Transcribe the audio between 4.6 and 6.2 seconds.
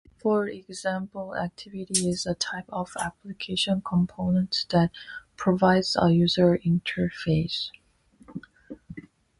that provides a